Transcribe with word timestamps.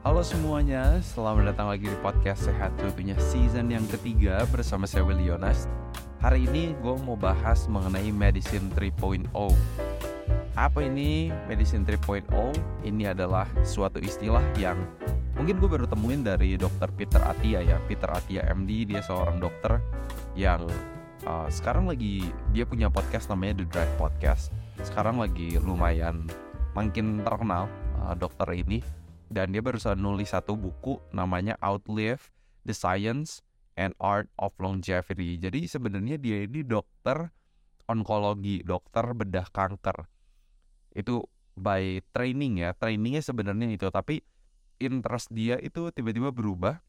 Halo 0.00 0.24
semuanya, 0.24 0.96
selamat 1.04 1.52
datang 1.52 1.68
lagi 1.68 1.84
di 1.84 1.98
podcast 2.00 2.48
Sehat 2.48 2.72
tentunya 2.80 3.12
season 3.20 3.68
yang 3.68 3.84
ketiga 3.84 4.48
bersama 4.48 4.88
saya 4.88 5.04
Willy 5.04 5.28
Yonas. 5.28 5.68
Hari 6.24 6.48
ini 6.48 6.72
gue 6.80 6.96
mau 7.04 7.20
bahas 7.20 7.68
mengenai 7.68 8.08
Medicine 8.08 8.72
3.0. 8.72 9.28
Apa 10.56 10.80
ini 10.88 11.28
Medicine 11.44 11.84
3.0? 11.84 12.32
Ini 12.80 13.12
adalah 13.12 13.44
suatu 13.60 14.00
istilah 14.00 14.40
yang 14.56 14.80
mungkin 15.36 15.60
gue 15.60 15.68
baru 15.68 15.84
temuin 15.84 16.24
dari 16.24 16.56
dokter 16.56 16.88
Peter 16.96 17.20
Atia 17.20 17.60
ya. 17.60 17.76
Peter 17.84 18.08
Atia 18.08 18.48
MD, 18.56 18.88
dia 18.88 19.04
seorang 19.04 19.36
dokter 19.36 19.84
yang 20.32 20.64
uh, 21.28 21.44
sekarang 21.52 21.84
lagi 21.84 22.24
dia 22.56 22.64
punya 22.64 22.88
podcast 22.88 23.28
namanya 23.28 23.60
The 23.60 23.68
Drive 23.68 23.94
Podcast. 24.00 24.48
Sekarang 24.80 25.20
lagi 25.20 25.60
lumayan 25.60 26.24
makin 26.72 27.20
terkenal 27.20 27.68
uh, 28.00 28.16
dokter 28.16 28.48
ini 28.56 28.80
dan 29.30 29.54
dia 29.54 29.62
barusan 29.62 29.94
nulis 29.94 30.34
satu 30.34 30.58
buku 30.58 30.98
namanya 31.14 31.54
Outlive 31.62 32.34
the 32.66 32.74
Science 32.74 33.46
and 33.78 33.94
Art 34.02 34.26
of 34.36 34.52
Longevity. 34.58 35.38
Jadi 35.38 35.70
sebenarnya 35.70 36.18
dia 36.18 36.44
ini 36.44 36.66
dokter 36.66 37.30
onkologi, 37.86 38.66
dokter 38.66 39.14
bedah 39.14 39.46
kanker. 39.54 40.10
Itu 40.90 41.30
by 41.54 42.02
training 42.10 42.66
ya, 42.66 42.74
trainingnya 42.74 43.22
sebenarnya 43.22 43.70
itu, 43.70 43.86
tapi 43.94 44.26
interest 44.82 45.30
dia 45.30 45.62
itu 45.62 45.94
tiba-tiba 45.94 46.34
berubah 46.34 46.82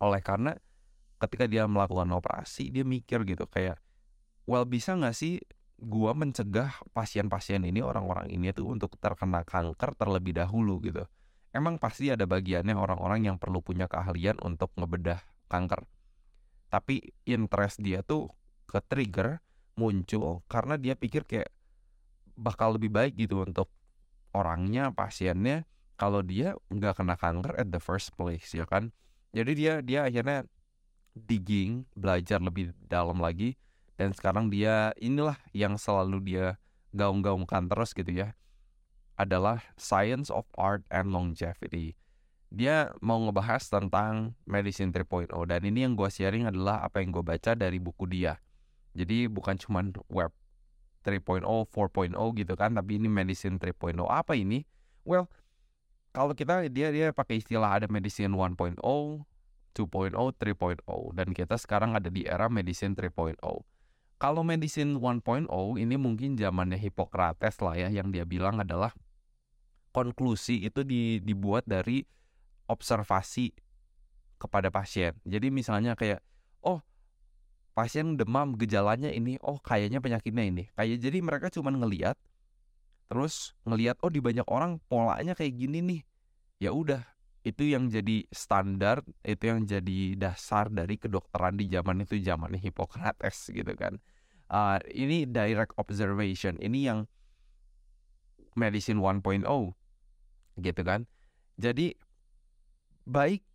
oleh 0.00 0.24
karena 0.24 0.56
ketika 1.20 1.44
dia 1.44 1.68
melakukan 1.68 2.08
operasi 2.14 2.72
dia 2.72 2.86
mikir 2.86 3.28
gitu 3.28 3.44
kayak, 3.44 3.76
well 4.48 4.64
bisa 4.64 4.96
nggak 4.96 5.12
sih 5.12 5.42
gua 5.78 6.14
mencegah 6.14 6.74
pasien-pasien 6.96 7.62
ini 7.66 7.82
orang-orang 7.82 8.30
ini 8.32 8.54
tuh 8.54 8.70
untuk 8.70 8.94
terkena 8.98 9.42
kanker 9.42 9.94
terlebih 9.98 10.38
dahulu 10.38 10.78
gitu 10.82 11.06
emang 11.52 11.80
pasti 11.80 12.12
ada 12.12 12.28
bagiannya 12.28 12.76
orang-orang 12.76 13.28
yang 13.28 13.36
perlu 13.40 13.64
punya 13.64 13.88
keahlian 13.88 14.36
untuk 14.44 14.72
ngebedah 14.76 15.20
kanker. 15.48 15.84
Tapi 16.68 17.00
interest 17.24 17.80
dia 17.80 18.04
tuh 18.04 18.28
ke 18.68 18.80
trigger 18.84 19.40
muncul 19.80 20.44
karena 20.50 20.76
dia 20.76 20.92
pikir 20.98 21.24
kayak 21.24 21.48
bakal 22.36 22.76
lebih 22.76 22.92
baik 22.92 23.16
gitu 23.16 23.40
untuk 23.42 23.72
orangnya, 24.36 24.92
pasiennya 24.92 25.64
kalau 25.96 26.20
dia 26.20 26.54
nggak 26.68 27.00
kena 27.00 27.16
kanker 27.16 27.56
at 27.56 27.72
the 27.72 27.80
first 27.80 28.12
place 28.14 28.52
ya 28.52 28.68
kan. 28.68 28.92
Jadi 29.32 29.52
dia 29.56 29.80
dia 29.80 30.04
akhirnya 30.04 30.44
digging, 31.16 31.88
belajar 31.96 32.38
lebih 32.38 32.76
dalam 32.86 33.18
lagi 33.18 33.56
dan 33.98 34.14
sekarang 34.14 34.52
dia 34.52 34.94
inilah 35.02 35.34
yang 35.50 35.74
selalu 35.74 36.22
dia 36.22 36.46
gaung-gaungkan 36.94 37.66
terus 37.66 37.92
gitu 37.92 38.08
ya 38.08 38.38
adalah 39.18 39.60
Science 39.74 40.30
of 40.30 40.46
Art 40.54 40.86
and 40.88 41.10
Longevity. 41.10 41.98
Dia 42.48 42.94
mau 43.04 43.20
ngebahas 43.20 43.66
tentang 43.68 44.38
Medicine 44.48 44.94
3.0 44.94 45.28
dan 45.50 45.60
ini 45.66 45.84
yang 45.84 45.92
gue 45.98 46.08
sharing 46.08 46.48
adalah 46.48 46.80
apa 46.86 47.04
yang 47.04 47.12
gue 47.12 47.20
baca 47.20 47.52
dari 47.52 47.76
buku 47.76 48.08
dia. 48.08 48.40
Jadi 48.96 49.28
bukan 49.28 49.58
cuma 49.60 49.84
web 50.08 50.32
3.0, 51.04 51.44
4.0 51.44 52.14
gitu 52.40 52.54
kan, 52.56 52.72
tapi 52.72 52.96
ini 52.96 53.10
Medicine 53.12 53.60
3.0. 53.60 54.00
Apa 54.08 54.32
ini? 54.32 54.64
Well, 55.04 55.28
kalau 56.16 56.32
kita 56.32 56.64
dia 56.72 56.88
dia 56.88 57.12
pakai 57.12 57.44
istilah 57.44 57.78
ada 57.82 57.86
Medicine 57.90 58.32
1.0, 58.32 58.80
2.0, 58.80 59.22
3.0 59.76 60.82
dan 61.14 61.28
kita 61.30 61.54
sekarang 61.60 61.94
ada 61.94 62.08
di 62.08 62.24
era 62.24 62.48
Medicine 62.48 62.96
3.0. 62.96 63.38
Kalau 64.18 64.42
Medicine 64.42 64.98
1.0 64.98 65.46
ini 65.78 65.94
mungkin 65.94 66.34
zamannya 66.34 66.74
Hippocrates 66.80 67.62
lah 67.62 67.78
ya 67.78 67.88
yang 67.92 68.10
dia 68.10 68.26
bilang 68.26 68.58
adalah 68.58 68.90
konklusi 69.90 70.64
itu 70.64 70.84
di, 70.84 71.18
dibuat 71.24 71.64
dari 71.64 72.04
observasi 72.68 73.50
kepada 74.38 74.70
pasien. 74.70 75.16
Jadi 75.26 75.50
misalnya 75.50 75.98
kayak 75.98 76.22
oh 76.62 76.78
pasien 77.74 78.14
demam 78.14 78.54
gejalanya 78.54 79.10
ini, 79.10 79.38
oh 79.42 79.58
kayaknya 79.58 79.98
penyakitnya 79.98 80.44
ini. 80.46 80.64
Kayak 80.74 80.98
jadi 81.02 81.18
mereka 81.24 81.46
cuma 81.50 81.74
ngeliat 81.74 82.18
terus 83.08 83.56
ngeliat 83.64 83.96
oh 84.04 84.12
di 84.12 84.20
banyak 84.20 84.44
orang 84.46 84.78
polanya 84.86 85.32
kayak 85.32 85.56
gini 85.56 85.80
nih. 85.80 86.00
Ya 86.58 86.74
udah, 86.74 87.06
itu 87.46 87.70
yang 87.70 87.88
jadi 87.88 88.26
standar, 88.34 89.00
itu 89.22 89.44
yang 89.46 89.64
jadi 89.64 90.18
dasar 90.18 90.68
dari 90.68 90.98
kedokteran 90.98 91.56
di 91.56 91.70
zaman 91.70 92.02
itu 92.02 92.18
zaman 92.20 92.58
Hippocrates 92.58 93.48
gitu 93.48 93.72
kan. 93.78 93.96
Uh, 94.48 94.80
ini 94.92 95.24
direct 95.28 95.72
observation, 95.76 96.56
ini 96.58 96.88
yang 96.88 97.06
medicine 98.58 98.98
1.0 98.98 99.46
gitu 100.58 100.82
kan. 100.82 101.06
Jadi 101.54 101.94
baik 103.06 103.46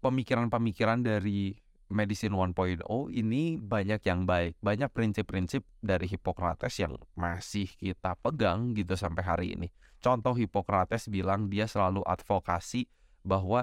pemikiran-pemikiran 0.00 1.04
dari 1.04 1.56
medicine 1.86 2.34
1.0 2.34 2.82
ini 3.14 3.60
banyak 3.60 4.02
yang 4.02 4.26
baik, 4.26 4.58
banyak 4.58 4.90
prinsip-prinsip 4.90 5.62
dari 5.78 6.10
Hippocrates 6.10 6.74
yang 6.82 6.98
masih 7.14 7.70
kita 7.78 8.18
pegang 8.18 8.74
gitu 8.74 8.98
sampai 8.98 9.22
hari 9.22 9.46
ini. 9.54 9.70
Contoh 10.02 10.34
Hippocrates 10.34 11.06
bilang 11.06 11.46
dia 11.46 11.70
selalu 11.70 12.02
advokasi 12.02 12.90
bahwa 13.22 13.62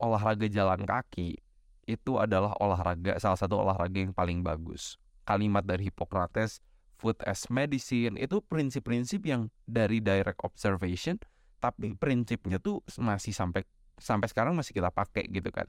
olahraga 0.00 0.48
jalan 0.48 0.84
kaki 0.84 1.40
itu 1.88 2.20
adalah 2.20 2.52
olahraga 2.60 3.16
salah 3.16 3.40
satu 3.40 3.64
olahraga 3.64 3.96
yang 3.96 4.12
paling 4.12 4.44
bagus. 4.44 5.00
Kalimat 5.24 5.64
dari 5.64 5.88
Hippocrates 5.88 6.60
food 6.98 7.16
as 7.22 7.46
medicine 7.48 8.18
itu 8.18 8.42
prinsip-prinsip 8.42 9.22
yang 9.22 9.48
dari 9.64 10.02
direct 10.02 10.42
observation 10.42 11.16
tapi 11.58 11.94
prinsipnya 11.94 12.58
tuh 12.62 12.82
masih 12.98 13.34
sampai 13.34 13.66
sampai 13.98 14.26
sekarang 14.30 14.54
masih 14.54 14.78
kita 14.78 14.94
pakai 14.94 15.26
gitu 15.30 15.50
kan. 15.50 15.66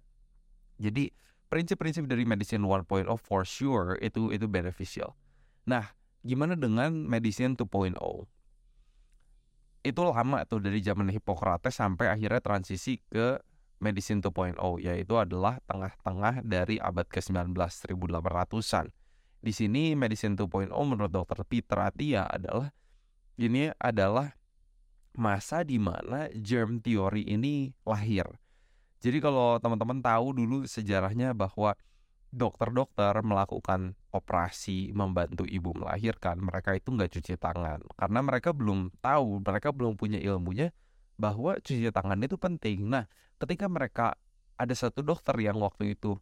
Jadi 0.78 1.10
prinsip-prinsip 1.50 2.06
dari 2.06 2.24
medicine 2.30 2.62
1.0 2.62 2.86
for 3.18 3.42
sure 3.42 3.98
itu 4.00 4.30
itu 4.30 4.46
beneficial. 4.46 5.18
Nah, 5.66 5.90
gimana 6.22 6.54
dengan 6.54 6.94
medicine 6.94 7.58
2.0? 7.58 7.98
Itu 9.82 10.02
lama 10.06 10.46
tuh 10.46 10.62
dari 10.62 10.80
zaman 10.86 11.10
Hippocrates 11.10 11.82
sampai 11.82 12.14
akhirnya 12.14 12.42
transisi 12.44 13.02
ke 13.10 13.42
medicine 13.82 14.22
2.0 14.22 14.60
yaitu 14.84 15.16
adalah 15.18 15.58
tengah-tengah 15.66 16.46
dari 16.46 16.78
abad 16.78 17.08
ke-19 17.10 17.56
1800-an. 17.58 18.92
Di 19.40 19.56
sini 19.56 19.96
medicine 19.96 20.36
2.0 20.36 20.72
menurut 20.84 21.12
dokter 21.12 21.40
Peter 21.48 21.80
Atia 21.80 22.28
adalah 22.28 22.76
ini 23.40 23.72
adalah 23.80 24.36
masa 25.16 25.64
di 25.64 25.80
mana 25.80 26.28
germ 26.36 26.84
theory 26.84 27.24
ini 27.24 27.72
lahir. 27.88 28.28
Jadi 29.00 29.24
kalau 29.24 29.56
teman-teman 29.64 30.04
tahu 30.04 30.36
dulu 30.36 30.68
sejarahnya 30.68 31.32
bahwa 31.32 31.72
dokter-dokter 32.30 33.16
melakukan 33.26 33.96
operasi 34.12 34.92
membantu 34.92 35.48
ibu 35.48 35.72
melahirkan, 35.74 36.38
mereka 36.38 36.76
itu 36.76 36.92
nggak 36.94 37.10
cuci 37.16 37.40
tangan 37.40 37.80
karena 37.96 38.20
mereka 38.20 38.52
belum 38.52 38.92
tahu, 39.00 39.40
mereka 39.42 39.72
belum 39.72 39.96
punya 39.96 40.20
ilmunya 40.20 40.76
bahwa 41.16 41.56
cuci 41.64 41.90
tangan 41.96 42.20
itu 42.22 42.36
penting. 42.36 42.92
Nah, 42.92 43.08
ketika 43.40 43.72
mereka 43.72 44.20
ada 44.60 44.76
satu 44.76 45.00
dokter 45.00 45.40
yang 45.40 45.58
waktu 45.64 45.96
itu 45.96 46.20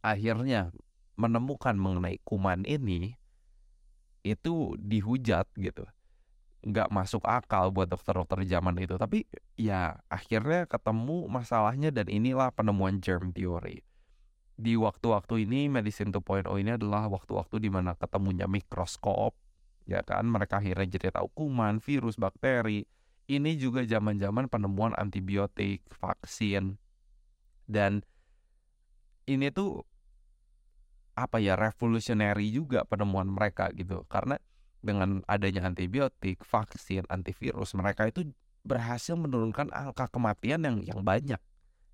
akhirnya 0.00 0.70
menemukan 1.20 1.76
mengenai 1.76 2.16
kuman 2.24 2.64
ini, 2.64 3.20
itu 4.24 4.76
dihujat 4.80 5.44
gitu. 5.60 5.84
Nggak 6.64 6.88
masuk 6.92 7.24
akal 7.24 7.72
buat 7.72 7.88
dokter-dokter 7.88 8.44
zaman 8.48 8.76
itu. 8.80 8.96
Tapi 8.96 9.28
ya 9.60 10.00
akhirnya 10.08 10.64
ketemu 10.64 11.28
masalahnya 11.28 11.92
dan 11.92 12.08
inilah 12.08 12.52
penemuan 12.52 13.00
germ 13.04 13.32
theory. 13.36 13.84
Di 14.60 14.76
waktu-waktu 14.76 15.48
ini 15.48 15.72
medicine 15.72 16.12
2.0 16.12 16.44
ini 16.60 16.76
adalah 16.76 17.08
waktu-waktu 17.08 17.64
di 17.64 17.72
mana 17.72 17.96
ketemunya 17.96 18.44
mikroskop 18.44 19.32
ya 19.88 20.04
kan? 20.06 20.28
Mereka 20.28 20.60
akhirnya 20.62 20.86
jadi 20.86 21.10
tahu 21.10 21.32
kuman 21.32 21.82
virus 21.82 22.20
bakteri. 22.20 22.84
Ini 23.30 23.56
juga 23.56 23.86
zaman-zaman 23.86 24.50
penemuan 24.50 24.94
antibiotik 24.98 25.86
vaksin. 25.96 26.76
Dan 27.70 28.02
ini 29.30 29.54
tuh 29.54 29.86
apa 31.14 31.42
ya 31.42 31.58
revolutionary 31.58 32.54
juga 32.54 32.86
penemuan 32.86 33.28
mereka 33.28 33.68
gitu 33.74 34.06
karena 34.06 34.38
dengan 34.80 35.20
adanya 35.28 35.68
antibiotik, 35.68 36.40
vaksin, 36.40 37.04
antivirus, 37.12 37.76
mereka 37.76 38.08
itu 38.08 38.32
berhasil 38.64 39.16
menurunkan 39.16 39.68
angka 39.72 40.08
kematian 40.08 40.64
yang 40.64 40.80
yang 40.84 41.04
banyak. 41.04 41.40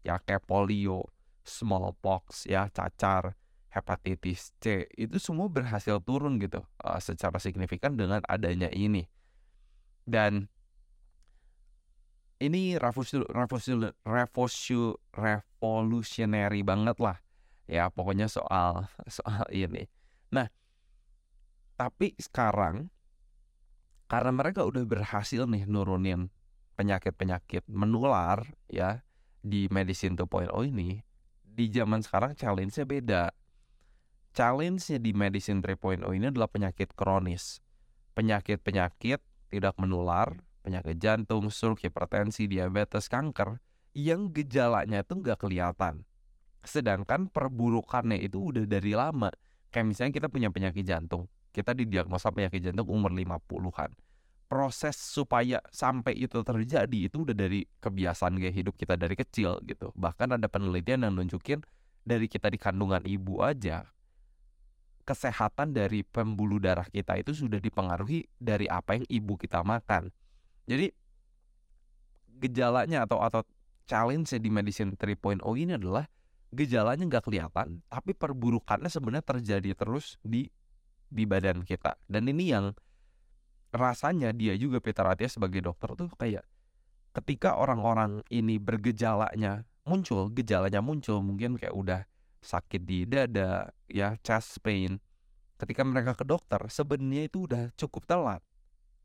Ya 0.06 0.22
kayak 0.22 0.46
polio, 0.46 1.10
smallpox, 1.42 2.46
ya 2.46 2.70
cacar, 2.70 3.34
hepatitis 3.74 4.54
C, 4.62 4.86
itu 4.94 5.18
semua 5.18 5.50
berhasil 5.50 5.98
turun 5.98 6.38
gitu 6.38 6.62
uh, 6.80 7.00
secara 7.02 7.42
signifikan 7.42 7.98
dengan 7.98 8.22
adanya 8.30 8.70
ini. 8.70 9.10
Dan 10.06 10.46
ini 12.38 12.78
revolusi, 12.78 13.18
revolutionary 14.06 16.62
banget 16.62 16.96
lah 17.02 17.18
ya 17.66 17.90
pokoknya 17.90 18.30
soal 18.30 18.86
soal 19.16 19.46
ini. 19.50 19.86
Nah, 20.32 20.46
tapi 21.78 22.14
sekarang 22.18 22.90
karena 24.06 24.30
mereka 24.30 24.62
udah 24.62 24.86
berhasil 24.86 25.50
nih 25.50 25.66
nurunin 25.66 26.30
penyakit-penyakit 26.78 27.66
menular 27.66 28.46
ya 28.70 29.02
di 29.42 29.66
medicine 29.70 30.14
2.0 30.14 30.50
ini 30.70 31.02
di 31.42 31.72
zaman 31.72 32.04
sekarang 32.04 32.36
challenge-nya 32.36 32.84
beda. 32.84 33.24
Challenge-nya 34.36 35.00
di 35.00 35.16
medicine 35.16 35.64
3.0 35.64 36.04
ini 36.12 36.28
adalah 36.28 36.52
penyakit 36.52 36.92
kronis. 36.92 37.64
Penyakit-penyakit 38.12 39.20
tidak 39.48 39.74
menular, 39.80 40.36
penyakit 40.60 41.00
jantung, 41.00 41.48
stroke, 41.48 41.80
hipertensi, 41.80 42.44
diabetes, 42.44 43.08
kanker 43.08 43.56
yang 43.96 44.28
gejalanya 44.28 45.00
itu 45.00 45.16
nggak 45.16 45.40
kelihatan. 45.40 46.04
Sedangkan 46.66 47.30
perburukannya 47.30 48.18
itu 48.18 48.50
udah 48.50 48.66
dari 48.66 48.92
lama. 48.92 49.30
Kayak 49.70 49.86
misalnya 49.86 50.12
kita 50.18 50.28
punya 50.28 50.50
penyakit 50.50 50.82
jantung, 50.82 51.30
kita 51.54 51.72
didiagnosa 51.72 52.34
penyakit 52.34 52.58
jantung 52.58 52.90
umur 52.90 53.14
50-an 53.14 53.94
proses 54.46 54.94
supaya 54.94 55.58
sampai 55.74 56.14
itu 56.14 56.38
terjadi 56.46 57.10
itu 57.10 57.26
udah 57.26 57.34
dari 57.34 57.66
kebiasaan 57.82 58.38
gaya 58.38 58.54
hidup 58.54 58.78
kita 58.78 58.94
dari 58.94 59.18
kecil 59.18 59.58
gitu. 59.66 59.90
Bahkan 59.98 60.38
ada 60.38 60.46
penelitian 60.46 61.02
yang 61.02 61.18
nunjukin 61.18 61.66
dari 62.06 62.30
kita 62.30 62.46
di 62.46 62.58
kandungan 62.58 63.02
ibu 63.02 63.42
aja 63.42 63.90
kesehatan 65.06 65.70
dari 65.70 66.02
pembuluh 66.02 66.58
darah 66.58 66.86
kita 66.90 67.14
itu 67.14 67.30
sudah 67.30 67.62
dipengaruhi 67.62 68.26
dari 68.42 68.66
apa 68.66 68.98
yang 68.98 69.06
ibu 69.06 69.38
kita 69.38 69.62
makan. 69.62 70.10
Jadi 70.66 70.90
gejalanya 72.42 73.06
atau 73.06 73.22
atau 73.22 73.46
challenge 73.86 74.34
di 74.34 74.50
medicine 74.50 74.98
3.0 74.98 75.46
ini 75.54 75.78
adalah 75.78 76.10
gejalanya 76.54 77.02
nggak 77.06 77.24
kelihatan, 77.26 77.82
tapi 77.90 78.14
perburukannya 78.14 78.90
sebenarnya 78.90 79.26
terjadi 79.26 79.70
terus 79.74 80.18
di 80.22 80.46
di 81.06 81.24
badan 81.26 81.62
kita. 81.62 81.98
Dan 82.06 82.26
ini 82.30 82.50
yang 82.50 82.74
rasanya 83.74 84.30
dia 84.32 84.54
juga 84.54 84.78
Peter 84.82 85.04
Atia 85.06 85.28
sebagai 85.30 85.62
dokter 85.62 85.92
tuh 85.94 86.10
kayak 86.14 86.46
ketika 87.16 87.56
orang-orang 87.56 88.22
ini 88.28 88.60
bergejalanya 88.60 89.64
muncul, 89.86 90.28
gejalanya 90.34 90.82
muncul 90.82 91.22
mungkin 91.22 91.56
kayak 91.56 91.74
udah 91.74 92.00
sakit 92.42 92.82
di 92.84 93.06
dada, 93.08 93.70
ya 93.90 94.14
chest 94.22 94.60
pain. 94.62 94.98
Ketika 95.56 95.82
mereka 95.82 96.12
ke 96.12 96.24
dokter, 96.28 96.60
sebenarnya 96.68 97.32
itu 97.32 97.48
udah 97.48 97.72
cukup 97.80 98.04
telat. 98.04 98.44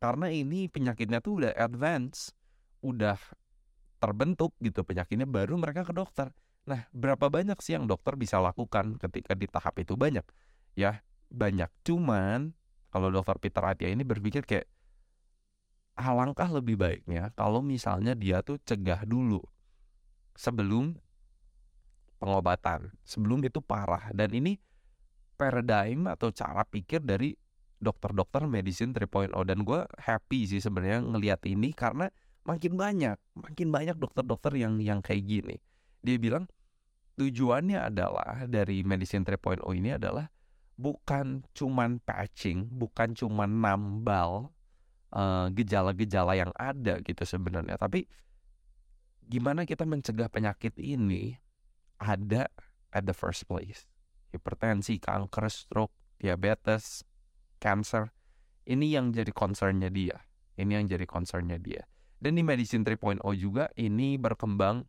Karena 0.02 0.28
ini 0.28 0.68
penyakitnya 0.68 1.24
tuh 1.24 1.40
udah 1.40 1.54
advance, 1.56 2.36
udah 2.84 3.16
terbentuk 4.02 4.58
gitu 4.60 4.82
penyakitnya 4.82 5.30
baru 5.30 5.56
mereka 5.56 5.86
ke 5.88 5.94
dokter. 5.94 6.34
Nah, 6.70 6.86
berapa 6.94 7.28
banyak 7.32 7.58
sih 7.60 7.74
yang 7.74 7.90
dokter 7.90 8.14
bisa 8.14 8.38
lakukan 8.38 9.02
ketika 9.02 9.34
di 9.34 9.50
tahap 9.50 9.82
itu 9.82 9.98
banyak? 9.98 10.24
Ya, 10.78 11.02
banyak. 11.34 11.72
Cuman 11.82 12.54
kalau 12.94 13.10
dokter 13.10 13.40
Peter 13.42 13.64
Atia 13.66 13.90
ini 13.90 14.06
berpikir 14.06 14.46
kayak 14.46 14.70
alangkah 15.98 16.48
lebih 16.48 16.80
baiknya 16.80 17.30
kalau 17.36 17.60
misalnya 17.60 18.16
dia 18.16 18.42
tuh 18.42 18.58
cegah 18.64 19.04
dulu 19.04 19.42
sebelum 20.38 20.96
pengobatan, 22.22 22.94
sebelum 23.02 23.42
itu 23.42 23.60
parah. 23.60 24.14
Dan 24.14 24.30
ini 24.38 24.62
paradigm 25.36 26.06
atau 26.06 26.30
cara 26.30 26.62
pikir 26.62 27.02
dari 27.02 27.34
dokter-dokter 27.82 28.46
medicine 28.46 28.94
3.0 28.94 29.34
dan 29.34 29.66
gue 29.66 29.82
happy 29.98 30.46
sih 30.46 30.62
sebenarnya 30.62 31.02
ngelihat 31.02 31.42
ini 31.50 31.74
karena 31.74 32.14
makin 32.46 32.78
banyak, 32.78 33.18
makin 33.34 33.74
banyak 33.74 33.98
dokter-dokter 33.98 34.54
yang 34.54 34.78
yang 34.78 35.02
kayak 35.02 35.26
gini. 35.26 35.58
Dia 36.02 36.18
bilang 36.18 36.50
tujuannya 37.18 37.80
adalah 37.94 38.46
dari 38.50 38.82
medicine 38.82 39.26
3.0 39.26 39.62
ini 39.78 39.94
adalah 39.96 40.26
bukan 40.78 41.46
cuman 41.54 42.02
patching, 42.02 42.66
bukan 42.74 43.14
cuman 43.14 43.62
nambal 43.62 44.50
eh, 45.14 45.48
gejala-gejala 45.54 46.34
yang 46.34 46.52
ada 46.58 46.98
gitu 47.06 47.22
sebenarnya, 47.22 47.78
tapi 47.78 48.10
gimana 49.32 49.64
kita 49.64 49.88
mencegah 49.88 50.28
penyakit 50.28 50.76
ini 50.82 51.38
ada 52.02 52.50
at 52.92 53.06
the 53.06 53.16
first 53.16 53.46
place. 53.46 53.86
Hipertensi, 54.34 54.98
kanker, 54.98 55.48
stroke, 55.48 55.94
diabetes, 56.18 57.06
cancer. 57.62 58.12
Ini 58.66 59.00
yang 59.00 59.14
jadi 59.14 59.30
concernnya 59.32 59.88
dia. 59.92 60.18
Ini 60.56 60.82
yang 60.82 60.86
jadi 60.88 61.06
concernnya 61.06 61.60
dia. 61.60 61.84
Dan 62.22 62.38
di 62.38 62.44
Medicine 62.46 62.86
3.0 62.86 63.22
juga 63.34 63.72
ini 63.76 64.16
berkembang 64.22 64.86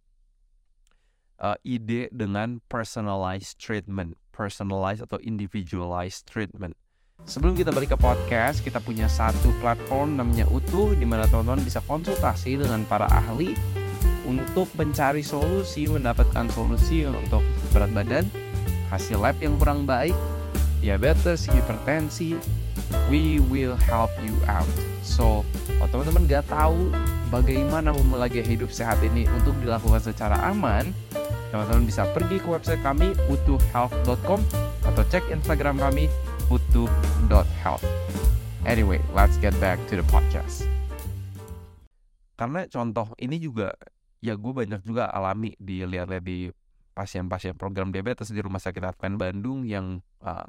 uh, 1.41 1.57
ide 1.65 2.13
dengan 2.13 2.61
personalized 2.69 3.57
treatment, 3.57 4.19
personalized 4.35 5.05
atau 5.05 5.17
individualized 5.23 6.29
treatment. 6.29 6.77
Sebelum 7.23 7.55
kita 7.55 7.71
balik 7.71 7.95
ke 7.95 7.99
podcast, 8.03 8.67
kita 8.67 8.83
punya 8.83 9.07
satu 9.07 9.55
platform 9.63 10.19
namanya 10.19 10.43
Utuh 10.51 10.91
di 10.99 11.07
mana 11.07 11.23
teman-teman 11.31 11.63
bisa 11.63 11.79
konsultasi 11.87 12.59
dengan 12.59 12.83
para 12.83 13.07
ahli 13.07 13.55
untuk 14.27 14.67
mencari 14.75 15.23
solusi, 15.23 15.87
mendapatkan 15.87 16.51
solusi 16.51 17.07
untuk 17.07 17.43
berat 17.71 17.95
badan, 17.95 18.27
hasil 18.91 19.23
lab 19.23 19.39
yang 19.39 19.55
kurang 19.55 19.87
baik, 19.87 20.15
diabetes, 20.83 21.47
hipertensi, 21.47 22.35
we 23.07 23.39
will 23.51 23.79
help 23.79 24.11
you 24.23 24.35
out. 24.51 24.69
So, 25.03 25.47
kalau 25.79 26.03
teman-teman 26.03 26.27
gak 26.27 26.47
tahu 26.51 26.91
bagaimana 27.31 27.95
memulai 27.95 28.31
hidup 28.31 28.71
sehat 28.71 28.99
ini 29.03 29.27
untuk 29.31 29.55
dilakukan 29.63 30.03
secara 30.03 30.39
aman, 30.51 30.91
teman-teman 31.53 31.85
bisa 31.85 32.09
pergi 32.17 32.41
ke 32.41 32.49
website 32.49 32.81
kami 32.81 33.13
utuhhealth.com 33.29 34.41
atau 34.89 35.03
cek 35.13 35.29
Instagram 35.29 35.77
kami 35.77 36.09
utuh.health. 36.49 37.85
Anyway, 38.65 39.05
let's 39.13 39.37
get 39.37 39.53
back 39.61 39.77
to 39.93 40.01
the 40.01 40.07
podcast. 40.09 40.65
Karena 42.41 42.65
contoh 42.73 43.13
ini 43.21 43.37
juga 43.37 43.77
ya 44.25 44.33
gue 44.33 44.53
banyak 44.65 44.81
juga 44.81 45.13
alami 45.13 45.53
di 45.61 45.85
lihat-lihat 45.85 46.25
di 46.25 46.49
pasien-pasien 46.97 47.53
program 47.53 47.93
diabetes 47.93 48.33
di 48.33 48.41
Rumah 48.41 48.57
Sakit 48.57 48.89
Advent 48.89 49.21
Bandung 49.21 49.69
yang 49.69 50.01
uh, 50.25 50.49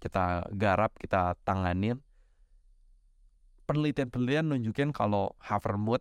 kita 0.00 0.48
garap, 0.56 0.96
kita 0.96 1.36
tanganin. 1.44 2.00
Penelitian-penelitian 3.68 4.48
nunjukin 4.48 4.96
kalau 4.96 5.36
Havermut 5.44 6.00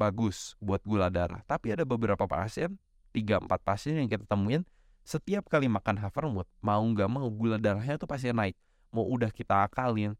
bagus 0.00 0.56
buat 0.56 0.80
gula 0.88 1.12
darah. 1.12 1.44
Tapi 1.44 1.76
ada 1.76 1.84
beberapa 1.84 2.24
pasien 2.24 2.80
tiga 3.18 3.42
empat 3.42 3.58
pasien 3.66 3.98
yang 3.98 4.06
kita 4.06 4.22
temuin 4.30 4.62
setiap 5.02 5.50
kali 5.50 5.66
makan 5.66 5.98
Havermut 5.98 6.46
mau 6.62 6.78
nggak 6.78 7.10
mau 7.10 7.26
gula 7.26 7.58
darahnya 7.58 7.98
tuh 7.98 8.06
pasti 8.06 8.30
naik. 8.30 8.54
Mau 8.94 9.02
udah 9.08 9.34
kita 9.34 9.66
akalin 9.66 10.14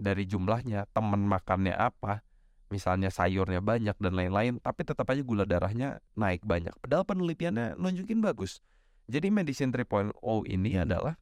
dari 0.00 0.26
jumlahnya 0.26 0.90
temen 0.90 1.22
makannya 1.28 1.76
apa 1.76 2.26
misalnya 2.72 3.12
sayurnya 3.12 3.60
banyak 3.60 3.94
dan 4.00 4.16
lain-lain 4.16 4.56
tapi 4.58 4.82
tetap 4.82 5.06
aja 5.12 5.22
gula 5.22 5.46
darahnya 5.46 6.02
naik 6.18 6.42
banyak. 6.42 6.74
Padahal 6.82 7.06
penelitiannya 7.06 7.78
nunjukin 7.78 8.18
bagus. 8.24 8.58
Jadi 9.06 9.30
medicine 9.30 9.70
3.0 9.70 10.16
ini 10.48 10.80
adalah 10.80 11.14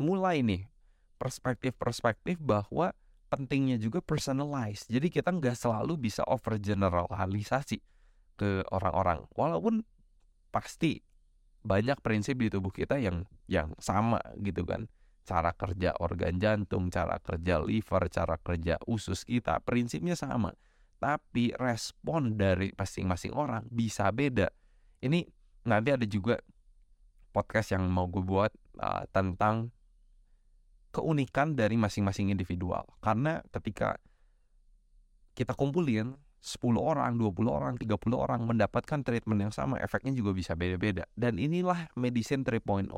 mulai 0.00 0.46
nih 0.46 0.70
perspektif-perspektif 1.18 2.38
bahwa 2.38 2.94
pentingnya 3.34 3.82
juga 3.82 3.98
personalized. 3.98 4.86
Jadi 4.86 5.10
kita 5.10 5.34
nggak 5.34 5.58
selalu 5.58 5.98
bisa 5.98 6.22
overgeneralisasi 6.22 7.93
ke 8.34 8.66
orang-orang. 8.70 9.26
Walaupun 9.34 9.82
pasti 10.50 11.02
banyak 11.64 11.98
prinsip 12.04 12.36
di 12.36 12.52
tubuh 12.52 12.70
kita 12.70 13.00
yang 13.00 13.24
yang 13.48 13.72
sama 13.80 14.20
gitu 14.44 14.68
kan. 14.68 14.86
Cara 15.24 15.56
kerja 15.56 15.96
organ 16.04 16.36
jantung 16.36 16.92
cara 16.92 17.16
kerja 17.16 17.56
liver 17.64 18.12
cara 18.12 18.36
kerja 18.36 18.76
usus 18.84 19.24
kita 19.24 19.64
prinsipnya 19.64 20.12
sama. 20.14 20.52
Tapi 21.00 21.56
respon 21.56 22.36
dari 22.36 22.70
masing-masing 22.76 23.32
orang 23.32 23.64
bisa 23.72 24.12
beda. 24.12 24.52
Ini 25.00 25.24
nanti 25.64 25.88
ada 25.92 26.04
juga 26.04 26.36
podcast 27.32 27.74
yang 27.74 27.88
mau 27.88 28.06
gue 28.06 28.22
buat 28.22 28.52
uh, 28.78 29.04
tentang 29.10 29.74
keunikan 30.94 31.58
dari 31.58 31.74
masing-masing 31.74 32.30
individual. 32.30 32.86
Karena 33.02 33.42
ketika 33.50 33.98
kita 35.34 35.50
kumpulin 35.58 36.14
10 36.44 36.76
orang, 36.76 37.16
20 37.16 37.48
orang, 37.48 37.74
30 37.80 37.96
orang 38.20 38.44
mendapatkan 38.44 39.00
treatment 39.00 39.48
yang 39.48 39.54
sama, 39.56 39.80
efeknya 39.80 40.12
juga 40.12 40.36
bisa 40.36 40.52
beda-beda. 40.52 41.08
Dan 41.16 41.40
inilah 41.40 41.88
medicine 41.96 42.44
3.0. 42.44 42.92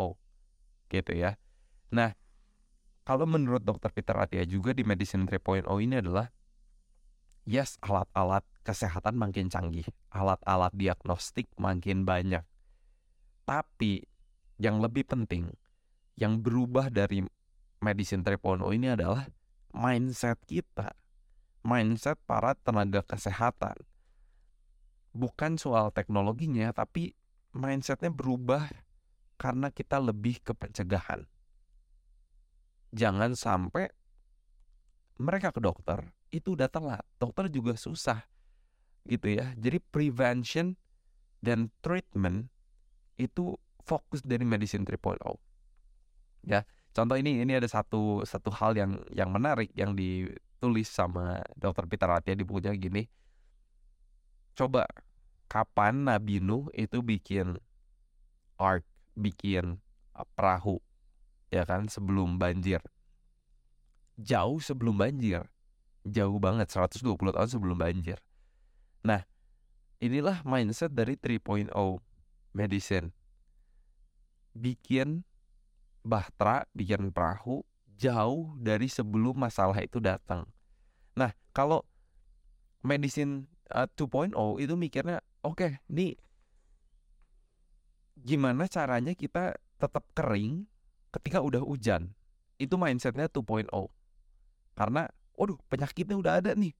Gitu 0.91 1.13
ya. 1.15 1.39
Nah, 1.95 2.11
kalau 3.07 3.23
menurut 3.23 3.63
dokter 3.63 3.95
Peter 3.95 4.19
Atia 4.19 4.43
juga 4.43 4.75
di 4.75 4.83
medicine 4.83 5.31
3.0 5.31 5.63
ini 5.79 6.03
adalah 6.03 6.27
yes, 7.47 7.79
alat-alat 7.87 8.43
kesehatan 8.67 9.15
makin 9.15 9.47
canggih, 9.47 9.87
alat-alat 10.11 10.75
diagnostik 10.75 11.47
makin 11.55 12.03
banyak. 12.03 12.43
Tapi 13.47 14.03
yang 14.59 14.83
lebih 14.83 15.07
penting, 15.07 15.55
yang 16.19 16.43
berubah 16.43 16.91
dari 16.91 17.23
medicine 17.79 18.27
3.0 18.27 18.59
ini 18.75 18.91
adalah 18.91 19.31
mindset 19.71 20.43
kita 20.51 20.99
mindset 21.67 22.15
para 22.31 22.55
tenaga 22.55 23.03
kesehatan. 23.03 23.75
Bukan 25.11 25.59
soal 25.59 25.91
teknologinya, 25.91 26.71
tapi 26.71 27.19
mindsetnya 27.51 28.15
berubah 28.15 28.71
karena 29.35 29.75
kita 29.75 29.99
lebih 29.99 30.39
ke 30.47 30.55
pencegahan. 30.55 31.27
Jangan 32.95 33.35
sampai 33.35 33.91
mereka 35.19 35.51
ke 35.51 35.59
dokter 35.59 36.07
itu 36.31 36.55
udah 36.55 36.71
telat. 36.71 37.03
Dokter 37.19 37.51
juga 37.51 37.75
susah 37.75 38.23
gitu 39.11 39.35
ya. 39.35 39.51
Jadi 39.59 39.83
prevention 39.83 40.79
dan 41.43 41.75
treatment 41.83 42.47
itu 43.19 43.59
fokus 43.83 44.21
dari 44.23 44.45
medicine 44.45 44.85
3.0 44.85 45.19
ya 46.47 46.63
contoh 46.95 47.17
ini 47.19 47.43
ini 47.43 47.53
ada 47.59 47.69
satu 47.71 48.23
satu 48.27 48.51
hal 48.55 48.79
yang 48.79 48.99
yang 49.13 49.29
menarik 49.29 49.71
yang 49.75 49.93
ditulis 50.57 50.89
sama 50.89 51.45
dokter 51.53 51.85
Peter 51.85 52.09
Atia 52.09 52.33
di 52.33 52.43
bukunya 52.43 52.73
gini 52.73 53.05
coba 54.57 54.89
kapan 55.53 56.09
Nabi 56.09 56.41
Nuh 56.41 56.73
itu 56.73 57.05
bikin 57.05 57.61
ark 58.57 58.89
bikin 59.13 59.77
uh, 60.17 60.25
perahu 60.33 60.81
ya 61.53 61.69
kan 61.69 61.87
sebelum 61.87 62.41
banjir? 62.41 62.81
Jauh 64.17 64.57
sebelum 64.65 64.97
banjir 64.97 65.45
jauh 66.07 66.39
banget 66.39 66.71
120 66.71 67.05
tahun 67.19 67.51
sebelum 67.51 67.77
banjir. 67.77 68.19
Nah 69.03 69.27
inilah 69.99 70.41
mindset 70.47 70.95
dari 70.95 71.19
3.0 71.19 71.69
medicine. 72.55 73.11
Bikin 74.57 75.21
bahtera 76.07 76.65
bikin 76.73 77.13
perahu 77.13 77.67
jauh 77.97 78.55
dari 78.61 78.87
sebelum 78.87 79.35
masalah 79.41 79.81
itu 79.81 79.99
datang. 79.99 80.45
Nah 81.17 81.33
kalau 81.57 81.83
medicine 82.85 83.49
uh, 83.73 83.89
2.0 83.97 84.37
itu 84.63 84.75
mikirnya 84.77 85.25
oke 85.43 85.57
okay, 85.57 85.71
nih 85.91 86.15
gimana 88.21 88.69
caranya 88.69 89.17
kita 89.17 89.57
tetap 89.81 90.05
kering 90.13 90.69
ketika 91.17 91.41
udah 91.41 91.65
hujan? 91.65 92.13
Itu 92.61 92.77
mindsetnya 92.77 93.33
2.0 93.33 93.69
karena 94.77 95.09
waduh 95.37 95.57
penyakitnya 95.73 96.17
udah 96.21 96.33
ada 96.45 96.53
nih. 96.53 96.77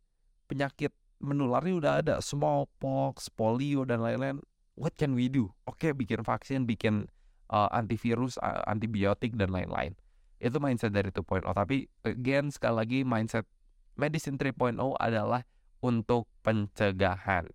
Penyakit 0.47 0.93
menularnya 1.19 1.75
udah 1.75 1.93
ada. 2.05 2.15
Smallpox 2.21 3.33
polio 3.33 3.83
dan 3.89 4.05
lain-lain. 4.05 4.39
What 4.77 4.95
can 5.01 5.17
we 5.17 5.33
do? 5.33 5.51
Oke 5.65 5.89
okay, 5.89 5.93
bikin 5.97 6.21
vaksin 6.21 6.69
bikin 6.69 7.09
uh, 7.49 7.73
antivirus 7.73 8.37
uh, 8.45 8.63
antibiotik 8.69 9.33
dan 9.35 9.51
lain-lain 9.51 9.97
itu 10.37 10.57
mindset 10.61 10.93
dari 10.93 11.09
2.0 11.09 11.45
tapi 11.57 11.89
again 12.05 12.53
sekali 12.53 12.75
lagi 12.77 12.99
mindset 13.03 13.49
medicine 13.97 14.37
3.0 14.37 14.77
adalah 15.01 15.43
untuk 15.81 16.29
pencegahan. 16.45 17.49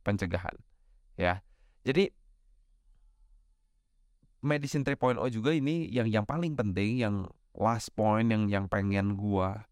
Pencegahan 0.00 0.56
ya. 1.20 1.44
Jadi 1.84 2.08
medicine 4.40 4.84
3.0 4.84 5.20
juga 5.28 5.52
ini 5.52 5.88
yang 5.92 6.08
yang 6.08 6.24
paling 6.24 6.56
penting 6.56 7.04
yang 7.04 7.28
last 7.52 7.92
point 7.92 8.32
yang 8.32 8.48
yang 8.48 8.64
pengen 8.70 9.20
gua 9.20 9.68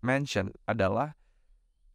mention 0.00 0.54
adalah 0.64 1.17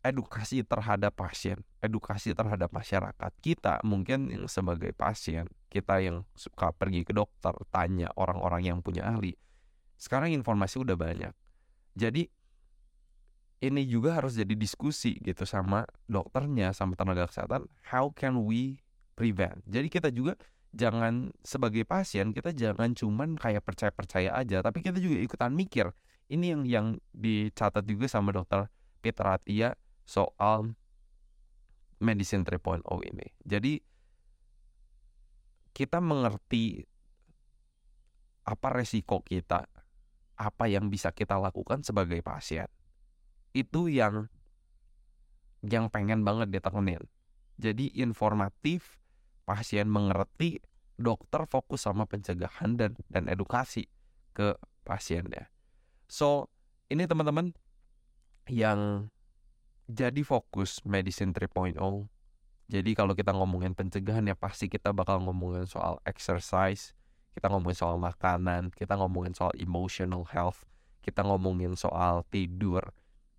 edukasi 0.04 0.68
terhadap 0.68 1.16
pasien, 1.16 1.64
edukasi 1.80 2.36
terhadap 2.36 2.70
masyarakat. 2.76 3.32
Kita 3.40 3.80
mungkin 3.88 4.28
yang 4.30 4.46
sebagai 4.52 4.92
pasien, 4.92 5.48
kita 5.72 6.04
yang 6.04 6.28
suka 6.36 6.76
pergi 6.76 7.08
ke 7.08 7.16
dokter, 7.16 7.56
tanya 7.72 8.12
orang-orang 8.20 8.68
yang 8.68 8.78
punya 8.84 9.08
ahli. 9.08 9.34
Sekarang 9.96 10.36
informasi 10.36 10.84
udah 10.84 11.00
banyak. 11.00 11.32
Jadi 11.96 12.28
ini 13.64 13.88
juga 13.88 14.20
harus 14.20 14.36
jadi 14.36 14.52
diskusi 14.60 15.16
gitu 15.24 15.48
sama 15.48 15.88
dokternya, 16.12 16.76
sama 16.76 17.00
tenaga 17.00 17.32
kesehatan. 17.32 17.64
How 17.88 18.12
can 18.12 18.44
we 18.44 18.84
prevent? 19.16 19.64
Jadi 19.64 19.88
kita 19.88 20.12
juga 20.12 20.36
jangan 20.74 21.30
sebagai 21.46 21.86
pasien 21.86 22.34
kita 22.34 22.50
jangan 22.50 22.98
cuman 22.98 23.38
kayak 23.38 23.62
percaya-percaya 23.62 24.34
aja 24.34 24.66
tapi 24.66 24.82
kita 24.82 24.98
juga 24.98 25.22
ikutan 25.22 25.54
mikir 25.54 25.94
ini 26.34 26.50
yang 26.50 26.62
yang 26.66 26.88
dicatat 27.14 27.86
juga 27.86 28.10
sama 28.10 28.34
dokter 28.34 28.66
Peter 28.98 29.22
Atia 29.22 29.78
soal 30.04 30.76
medicine 32.04 32.44
3.0 32.44 32.84
ini. 33.08 33.28
Jadi 33.44 33.80
kita 35.74 36.04
mengerti 36.04 36.84
apa 38.44 38.68
resiko 38.76 39.24
kita 39.24 39.66
apa 40.34 40.66
yang 40.68 40.92
bisa 40.92 41.16
kita 41.16 41.40
lakukan 41.40 41.82
sebagai 41.82 42.20
pasien. 42.20 42.68
Itu 43.56 43.88
yang 43.88 44.28
yang 45.64 45.88
pengen 45.88 46.28
banget 46.28 46.52
ditekenin 46.52 47.08
jadi 47.58 47.94
informatif 48.02 48.98
pasien 49.46 49.90
mengerti, 49.90 50.64
dokter 50.98 51.46
fokus 51.46 51.86
sama 51.86 52.10
pencegahan 52.10 52.78
dan 52.80 52.98
dan 53.12 53.30
edukasi 53.30 53.90
ke 54.34 54.58
pasiennya. 54.88 55.50
So, 56.10 56.50
ini 56.90 57.06
teman-teman 57.06 57.54
yang 58.50 59.10
jadi 59.94 60.22
fokus 60.26 60.82
medicine 60.84 61.32
3.0. 61.32 61.78
Jadi 62.68 62.92
kalau 62.98 63.14
kita 63.14 63.32
ngomongin 63.32 63.78
pencegahan 63.78 64.26
ya 64.26 64.34
pasti 64.34 64.66
kita 64.66 64.90
bakal 64.90 65.22
ngomongin 65.22 65.70
soal 65.70 66.02
exercise, 66.10 66.98
kita 67.38 67.48
ngomongin 67.54 67.78
soal 67.78 68.02
makanan, 68.02 68.74
kita 68.74 68.98
ngomongin 68.98 69.38
soal 69.38 69.54
emotional 69.62 70.26
health, 70.26 70.66
kita 71.06 71.22
ngomongin 71.22 71.78
soal 71.78 72.26
tidur. 72.34 72.82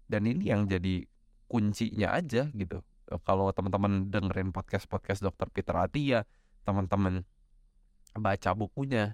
Dan 0.06 0.30
ini 0.30 0.54
yang 0.54 0.70
jadi 0.70 1.02
kuncinya 1.50 2.14
aja 2.14 2.48
gitu 2.54 2.84
kalau 3.24 3.52
teman-teman 3.52 4.08
dengerin 4.08 4.50
podcast-podcast 4.50 5.20
dokter 5.20 5.46
Peter 5.52 5.76
Atia, 5.76 6.24
teman-teman 6.64 7.28
baca 8.16 8.50
bukunya, 8.56 9.12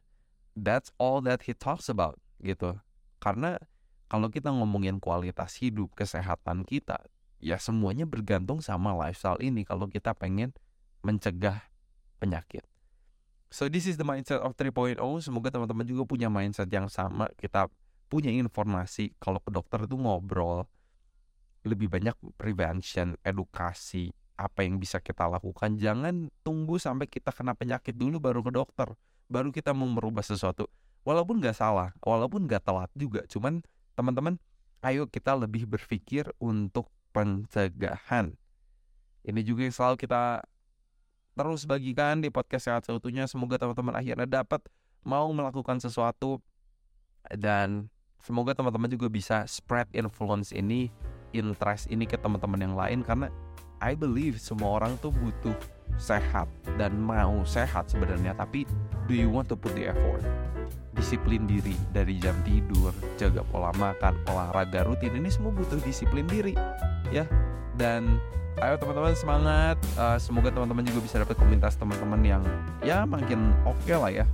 that's 0.54 0.94
all 0.96 1.18
that 1.20 1.44
he 1.44 1.52
talks 1.56 1.90
about 1.90 2.16
gitu. 2.40 2.78
Karena 3.18 3.58
kalau 4.06 4.30
kita 4.30 4.50
ngomongin 4.54 5.02
kualitas 5.02 5.58
hidup, 5.58 5.92
kesehatan 5.98 6.62
kita, 6.62 7.02
ya 7.40 7.56
semuanya 7.56 8.04
bergantung 8.04 8.60
sama 8.60 8.92
lifestyle 8.92 9.40
ini 9.40 9.64
kalau 9.64 9.88
kita 9.88 10.12
pengen 10.12 10.52
mencegah 11.00 11.64
penyakit. 12.20 12.62
So 13.50 13.66
this 13.66 13.90
is 13.90 13.98
the 13.98 14.06
mindset 14.06 14.38
of 14.44 14.54
3.0. 14.54 15.00
Semoga 15.18 15.50
teman-teman 15.50 15.82
juga 15.82 16.06
punya 16.06 16.30
mindset 16.30 16.70
yang 16.70 16.86
sama. 16.86 17.26
Kita 17.34 17.66
punya 18.06 18.30
informasi 18.30 19.18
kalau 19.18 19.42
ke 19.42 19.50
dokter 19.50 19.90
itu 19.90 19.98
ngobrol, 19.98 20.70
lebih 21.66 21.90
banyak 21.90 22.14
prevention, 22.38 23.18
edukasi, 23.26 24.14
apa 24.38 24.62
yang 24.62 24.78
bisa 24.78 25.02
kita 25.02 25.26
lakukan. 25.26 25.74
Jangan 25.76 26.30
tunggu 26.40 26.78
sampai 26.78 27.10
kita 27.10 27.34
kena 27.34 27.58
penyakit 27.58 27.92
dulu 27.92 28.22
baru 28.22 28.40
ke 28.40 28.52
dokter, 28.54 28.88
baru 29.26 29.50
kita 29.50 29.74
mau 29.74 29.90
merubah 29.90 30.22
sesuatu. 30.22 30.70
Walaupun 31.02 31.40
nggak 31.40 31.56
salah, 31.56 31.96
walaupun 32.04 32.44
nggak 32.44 32.62
telat 32.64 32.90
juga, 32.92 33.24
cuman 33.26 33.64
teman-teman, 33.96 34.36
ayo 34.84 35.08
kita 35.08 35.32
lebih 35.34 35.64
berpikir 35.66 36.28
untuk 36.38 36.88
pencegahan. 37.10 38.34
Ini 39.26 39.40
juga 39.44 39.68
yang 39.68 39.74
selalu 39.74 39.96
kita 40.00 40.42
terus 41.36 41.64
bagikan 41.64 42.20
di 42.20 42.28
podcast 42.28 42.68
sehat 42.68 42.82
seutuhnya. 42.84 43.28
Semoga 43.28 43.60
teman-teman 43.60 43.96
akhirnya 43.96 44.28
dapat 44.28 44.64
mau 45.04 45.28
melakukan 45.32 45.80
sesuatu 45.80 46.40
dan 47.38 47.88
semoga 48.20 48.52
teman-teman 48.52 48.88
juga 48.92 49.08
bisa 49.08 49.44
spread 49.48 49.88
influence 49.96 50.52
ini 50.52 50.92
interest 51.32 51.88
ini 51.88 52.04
ke 52.04 52.20
teman-teman 52.20 52.60
yang 52.60 52.74
lain 52.76 53.00
karena 53.00 53.32
I 53.80 53.96
believe 53.96 54.36
semua 54.36 54.80
orang 54.82 55.00
tuh 55.00 55.08
butuh 55.14 55.56
sehat 55.96 56.48
dan 56.76 56.96
mau 57.00 57.44
sehat 57.48 57.88
sebenarnya 57.88 58.36
tapi 58.36 58.68
do 59.08 59.16
you 59.16 59.28
want 59.28 59.48
to 59.48 59.56
put 59.56 59.72
the 59.72 59.88
effort 59.88 60.20
disiplin 60.94 61.46
diri. 61.46 61.74
Dari 61.90 62.18
jam 62.18 62.34
tidur 62.42 62.94
jaga 63.16 63.42
pola 63.46 63.70
makan 63.76 64.14
olahraga 64.30 64.86
rutin 64.86 65.14
ini 65.16 65.30
semua 65.30 65.54
butuh 65.54 65.78
disiplin 65.82 66.26
diri 66.26 66.54
ya. 67.14 67.26
Dan 67.76 68.18
ayo 68.60 68.76
teman-teman 68.76 69.14
semangat. 69.16 69.76
Uh, 69.94 70.18
semoga 70.20 70.50
teman-teman 70.50 70.84
juga 70.86 71.00
bisa 71.04 71.16
dapat 71.22 71.36
komunitas 71.38 71.78
teman-teman 71.78 72.20
yang 72.22 72.42
ya 72.84 73.06
makin 73.06 73.54
oke 73.64 73.78
okay 73.84 73.96
lah 73.96 74.10
ya. 74.10 74.26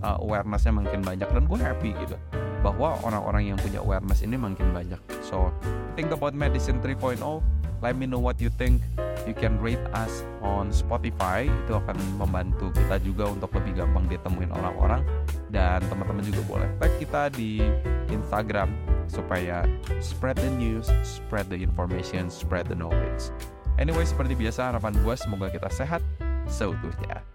Uh, 0.00 0.16
awarenessnya 0.20 0.72
makin 0.72 1.00
banyak. 1.04 1.28
Dan 1.28 1.44
gue 1.44 1.58
happy 1.60 1.92
gitu 2.06 2.16
bahwa 2.60 2.96
orang-orang 3.00 3.52
yang 3.52 3.58
punya 3.60 3.80
awareness 3.80 4.20
ini 4.20 4.36
makin 4.36 4.72
banyak. 4.72 5.00
So 5.24 5.48
think 5.96 6.12
about 6.12 6.36
Medicine 6.36 6.80
3.0 6.84 7.20
let 7.80 7.96
me 7.96 8.04
know 8.04 8.20
what 8.20 8.36
you 8.40 8.52
think 8.60 8.80
you 9.24 9.34
can 9.36 9.56
rate 9.60 9.80
us 9.96 10.24
on 10.40 10.72
Spotify 10.72 11.48
itu 11.48 11.72
akan 11.76 11.96
membantu 12.16 12.72
kita 12.72 13.00
juga 13.00 13.28
untuk 13.28 13.52
lebih 13.56 13.84
gampang 13.84 14.04
ditemuin 14.08 14.52
orang-orang 14.52 15.02
dan 15.52 15.80
teman-teman 15.88 16.24
juga 16.24 16.40
boleh 16.48 16.68
tag 16.80 16.92
kita 17.00 17.32
di 17.32 17.60
Instagram 18.12 18.72
supaya 19.10 19.66
spread 19.98 20.38
the 20.38 20.52
news, 20.54 20.86
spread 21.02 21.50
the 21.50 21.58
information, 21.58 22.30
spread 22.30 22.70
the 22.70 22.78
knowledge. 22.78 23.34
Anyway, 23.80 24.06
seperti 24.06 24.38
biasa 24.38 24.70
harapan 24.70 24.94
gue 25.02 25.14
semoga 25.18 25.50
kita 25.50 25.66
sehat 25.72 26.04
seutuhnya. 26.46 27.29